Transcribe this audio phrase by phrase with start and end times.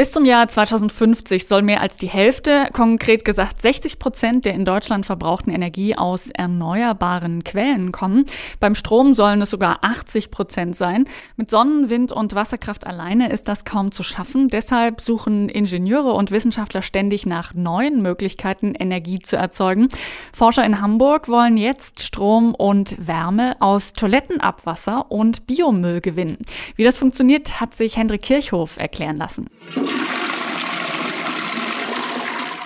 [0.00, 4.64] Bis zum Jahr 2050 soll mehr als die Hälfte, konkret gesagt 60 Prozent der in
[4.64, 8.24] Deutschland verbrauchten Energie aus erneuerbaren Quellen kommen.
[8.60, 11.04] Beim Strom sollen es sogar 80 Prozent sein.
[11.36, 14.48] Mit Sonnen-, Wind- und Wasserkraft alleine ist das kaum zu schaffen.
[14.48, 19.88] Deshalb suchen Ingenieure und Wissenschaftler ständig nach neuen Möglichkeiten, Energie zu erzeugen.
[20.32, 26.38] Forscher in Hamburg wollen jetzt Strom und Wärme aus Toilettenabwasser und Biomüll gewinnen.
[26.76, 29.50] Wie das funktioniert, hat sich Hendrik Kirchhoff erklären lassen.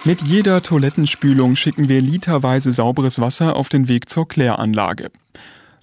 [0.06, 5.10] Mit jeder Toilettenspülung schicken wir literweise sauberes Wasser auf den Weg zur Kläranlage.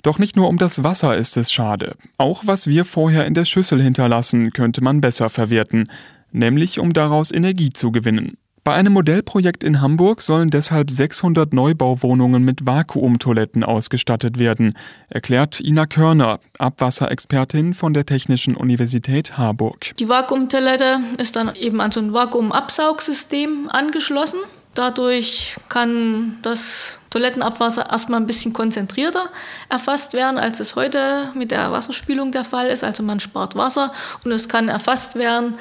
[0.03, 1.95] Doch nicht nur um das Wasser ist es schade.
[2.17, 5.89] Auch was wir vorher in der Schüssel hinterlassen, könnte man besser verwerten,
[6.31, 8.37] nämlich um daraus Energie zu gewinnen.
[8.63, 14.77] Bei einem Modellprojekt in Hamburg sollen deshalb 600 Neubauwohnungen mit Vakuumtoiletten ausgestattet werden,
[15.09, 19.95] erklärt Ina Körner, Abwasserexpertin von der Technischen Universität Harburg.
[19.97, 24.39] Die Vakuumtoilette ist dann eben an so ein Vakuumabsaugsystem angeschlossen.
[24.75, 29.31] Dadurch kann das Toilettenabwasser erstmal ein bisschen konzentrierter
[29.69, 32.83] erfasst werden, als es heute mit der Wasserspülung der Fall ist.
[32.83, 33.91] Also man spart Wasser
[34.23, 35.55] und es kann erfasst werden,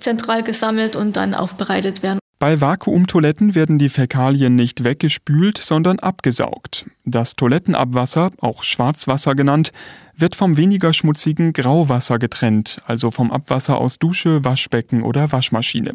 [0.00, 2.18] zentral gesammelt und dann aufbereitet werden.
[2.38, 6.84] Bei Vakuumtoiletten werden die Fäkalien nicht weggespült, sondern abgesaugt.
[7.06, 9.72] Das Toilettenabwasser, auch Schwarzwasser genannt,
[10.14, 15.94] wird vom weniger schmutzigen Grauwasser getrennt, also vom Abwasser aus Dusche, Waschbecken oder Waschmaschine.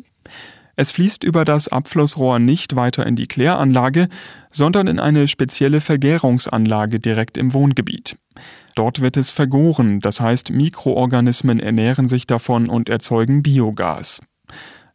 [0.76, 4.08] Es fließt über das Abflussrohr nicht weiter in die Kläranlage,
[4.50, 8.18] sondern in eine spezielle Vergärungsanlage direkt im Wohngebiet.
[8.74, 14.22] Dort wird es vergoren, das heißt Mikroorganismen ernähren sich davon und erzeugen Biogas.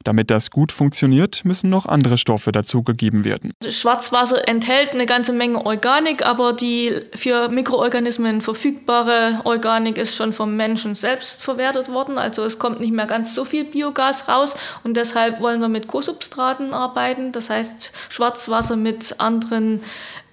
[0.06, 3.50] Damit das gut funktioniert, müssen noch andere Stoffe dazugegeben werden.
[3.68, 10.54] Schwarzwasser enthält eine ganze Menge Organik, aber die für Mikroorganismen verfügbare Organik ist schon vom
[10.54, 12.18] Menschen selbst verwertet worden.
[12.18, 14.54] Also es kommt nicht mehr ganz so viel Biogas raus
[14.84, 17.32] und deshalb wollen wir mit Co-Substraten arbeiten.
[17.32, 19.80] Das heißt Schwarzwasser mit anderen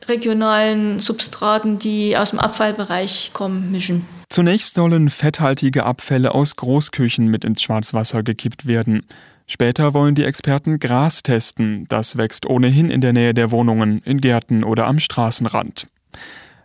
[0.07, 4.05] regionalen Substraten, die aus dem Abfallbereich kommen, mischen.
[4.29, 9.05] Zunächst sollen fetthaltige Abfälle aus Großküchen mit ins Schwarzwasser gekippt werden.
[9.45, 14.21] Später wollen die Experten Gras testen, das wächst ohnehin in der Nähe der Wohnungen, in
[14.21, 15.87] Gärten oder am Straßenrand.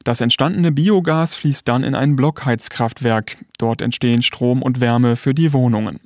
[0.05, 3.44] Das entstandene Biogas fließt dann in ein Blockheizkraftwerk.
[3.59, 6.00] Dort entstehen Strom und Wärme für die Wohnungen.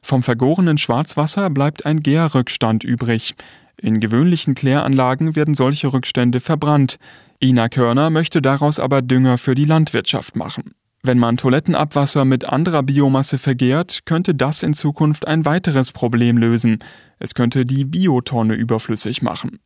[0.00, 3.34] Vom vergorenen Schwarzwasser bleibt ein Gärrückstand übrig.
[3.76, 6.98] In gewöhnlichen Kläranlagen werden solche Rückstände verbrannt.
[7.42, 10.74] Ina Körner möchte daraus aber Dünger für die Landwirtschaft machen.
[11.02, 16.78] Wenn man Toilettenabwasser mit anderer Biomasse vergärt, könnte das in Zukunft ein weiteres Problem lösen.
[17.18, 19.60] Es könnte die Biotonne überflüssig machen.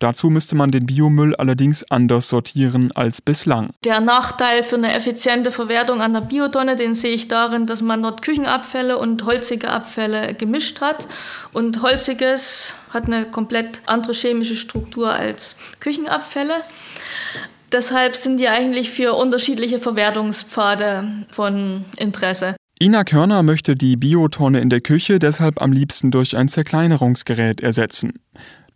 [0.00, 3.70] Dazu müsste man den Biomüll allerdings anders sortieren als bislang.
[3.84, 8.02] Der Nachteil für eine effiziente Verwertung an der Biotonne, den sehe ich darin, dass man
[8.02, 11.06] dort Küchenabfälle und holzige Abfälle gemischt hat.
[11.52, 16.54] Und holziges hat eine komplett andere chemische Struktur als Küchenabfälle.
[17.72, 22.56] Deshalb sind die eigentlich für unterschiedliche Verwertungspfade von Interesse.
[22.80, 28.20] Ina Körner möchte die Biotonne in der Küche deshalb am liebsten durch ein Zerkleinerungsgerät ersetzen.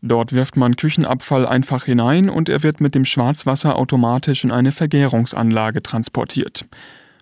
[0.01, 4.73] Dort wirft man Küchenabfall einfach hinein und er wird mit dem Schwarzwasser automatisch in eine
[4.73, 6.67] Vergärungsanlage transportiert.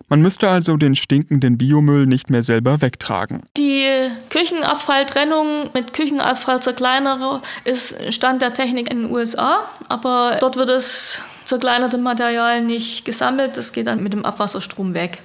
[0.07, 3.41] Man müsste also den stinkenden Biomüll nicht mehr selber wegtragen.
[3.57, 3.87] Die
[4.29, 11.97] Küchenabfalltrennung mit Küchenabfallzerkleinerer ist Stand der Technik in den USA, aber dort wird das zerkleinerte
[11.97, 15.21] Material nicht gesammelt, das geht dann mit dem Abwasserstrom weg.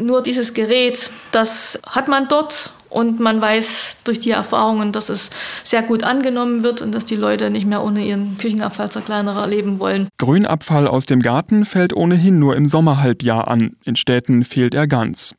[0.00, 5.30] Nur dieses Gerät, das hat man dort und man weiß durch die Erfahrungen, dass es
[5.64, 10.08] sehr gut angenommen wird und dass die Leute nicht mehr ohne ihren Küchenabfallzerkleinerer leben wollen.
[10.18, 13.76] Grünabfall aus dem Garten fällt ohnehin nur im Sommerhalbjahr an.
[13.84, 15.34] In Städten fehlt er ganz.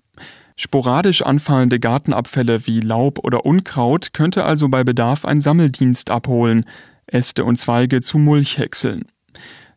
[0.55, 6.65] Sporadisch anfallende Gartenabfälle wie Laub oder Unkraut könnte also bei Bedarf ein Sammeldienst abholen,
[7.07, 9.05] Äste und Zweige zu Mulch häckseln.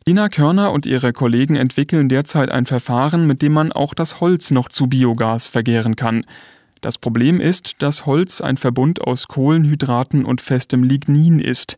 [0.07, 4.51] Ina Körner und ihre Kollegen entwickeln derzeit ein Verfahren, mit dem man auch das Holz
[4.51, 6.23] noch zu Biogas vergären kann.
[6.79, 11.77] Das Problem ist, dass Holz ein Verbund aus Kohlenhydraten und festem Lignin ist.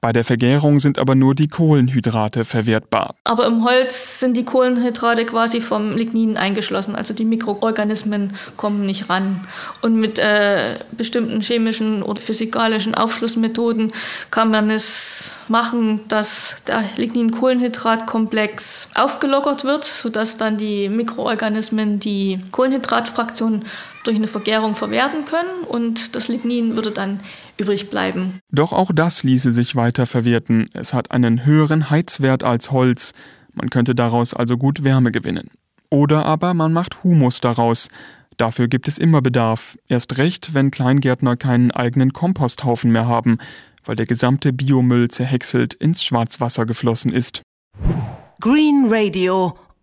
[0.00, 3.16] Bei der Vergärung sind aber nur die Kohlenhydrate verwertbar.
[3.24, 9.10] Aber im Holz sind die Kohlenhydrate quasi vom Lignin eingeschlossen, also die Mikroorganismen kommen nicht
[9.10, 9.40] ran.
[9.82, 13.90] Und mit äh, bestimmten chemischen oder physikalischen Aufschlussmethoden
[14.30, 23.64] kann man es machen, dass der Lignin-Kohlenhydrat-Komplex aufgelockert wird, sodass dann die Mikroorganismen die Kohlenhydratfraktion
[24.04, 27.20] durch eine Vergärung verwerten können und das Lignin würde dann
[27.56, 28.40] übrig bleiben.
[28.50, 30.66] Doch auch das ließe sich weiter verwerten.
[30.72, 33.12] Es hat einen höheren Heizwert als Holz.
[33.54, 35.50] Man könnte daraus also gut Wärme gewinnen.
[35.90, 37.88] Oder aber man macht Humus daraus.
[38.36, 39.76] Dafür gibt es immer Bedarf.
[39.88, 43.38] Erst recht, wenn Kleingärtner keinen eigenen Komposthaufen mehr haben,
[43.84, 47.42] weil der gesamte Biomüll zerhäckselt ins Schwarzwasser geflossen ist.
[48.40, 49.56] Green Radio